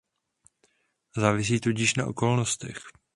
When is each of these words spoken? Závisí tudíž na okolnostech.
Závisí 1.17 1.59
tudíž 1.59 1.95
na 1.95 2.05
okolnostech. 2.07 2.77